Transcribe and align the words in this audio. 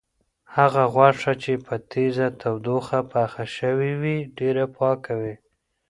هغه 0.55 0.83
غوښه 0.93 1.33
چې 1.43 1.53
په 1.65 1.75
تیزه 1.91 2.27
تودوخه 2.41 2.99
پخه 3.11 3.45
شوې 3.57 3.91
وي، 4.01 4.17
ډېره 4.37 4.65
پاکه 4.77 5.13
وي. 5.21 5.35